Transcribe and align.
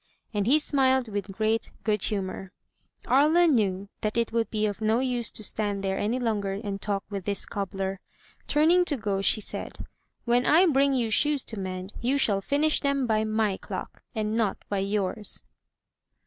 And 0.33 0.47
he 0.47 0.57
smiled 0.57 1.09
with 1.09 1.31
great 1.31 1.71
good 1.83 2.05
humor. 2.05 2.51
Aria 3.05 3.45
knew 3.45 3.87
that 4.01 4.17
it 4.17 4.31
would 4.33 4.49
be 4.49 4.65
of 4.65 4.81
no 4.81 4.97
use 4.99 5.29
to 5.29 5.43
stand 5.43 5.83
there 5.83 5.99
any 5.99 6.17
longer 6.17 6.53
and 6.53 6.81
talk 6.81 7.03
with 7.11 7.25
this 7.25 7.45
cobbler. 7.45 7.99
Turning 8.47 8.83
to 8.85 8.97
go, 8.97 9.21
she 9.21 9.41
said: 9.41 9.85
"When 10.25 10.43
I 10.47 10.65
bring 10.65 10.95
you 10.95 11.11
shoes 11.11 11.43
to 11.43 11.59
mend, 11.59 11.93
you 12.01 12.17
shall 12.17 12.41
finish 12.41 12.79
them 12.79 13.05
by 13.05 13.23
my 13.23 13.57
clock, 13.57 14.01
and 14.15 14.35
not 14.35 14.57
by 14.69 14.79
yours." 14.79 15.43